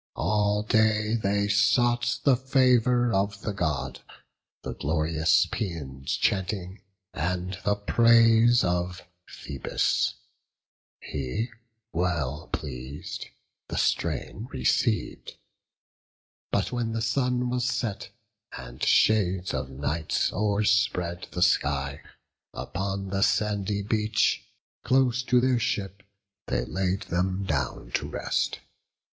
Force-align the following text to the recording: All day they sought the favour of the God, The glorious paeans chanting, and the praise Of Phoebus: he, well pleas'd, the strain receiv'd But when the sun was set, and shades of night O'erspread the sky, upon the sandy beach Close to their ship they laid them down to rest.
All 0.15 0.63
day 0.63 1.13
they 1.13 1.47
sought 1.47 2.21
the 2.23 2.35
favour 2.35 3.13
of 3.13 3.43
the 3.43 3.53
God, 3.53 3.99
The 4.63 4.73
glorious 4.73 5.45
paeans 5.45 6.17
chanting, 6.19 6.81
and 7.13 7.59
the 7.63 7.75
praise 7.75 8.63
Of 8.63 9.03
Phoebus: 9.27 10.15
he, 11.01 11.51
well 11.93 12.47
pleas'd, 12.51 13.27
the 13.67 13.77
strain 13.77 14.47
receiv'd 14.51 15.35
But 16.49 16.71
when 16.71 16.93
the 16.93 17.03
sun 17.03 17.51
was 17.51 17.65
set, 17.69 18.09
and 18.57 18.81
shades 18.83 19.53
of 19.53 19.69
night 19.69 20.31
O'erspread 20.33 21.27
the 21.29 21.43
sky, 21.43 22.01
upon 22.55 23.09
the 23.09 23.21
sandy 23.21 23.83
beach 23.83 24.45
Close 24.83 25.21
to 25.21 25.39
their 25.39 25.59
ship 25.59 26.01
they 26.47 26.65
laid 26.65 27.01
them 27.03 27.43
down 27.45 27.91
to 27.91 28.07
rest. 28.09 28.61